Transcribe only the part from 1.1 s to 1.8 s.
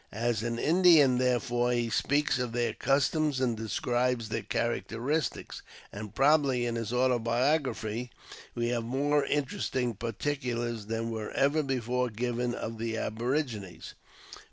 therefore,